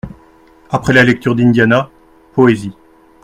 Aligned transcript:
Après 0.71 0.93
la 0.93 1.03
lecture 1.03 1.35
d'Indiana, 1.35 1.91
poésie. 2.33 2.73